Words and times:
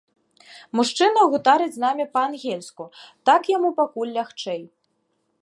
Мужчына 0.77 1.21
гутарыць 1.33 1.69
з 1.75 1.83
намі 1.85 2.05
па-ангельску, 2.15 2.83
так 3.33 3.41
яму 3.57 3.69
пакуль 3.83 4.15
лягчэй. 4.19 4.61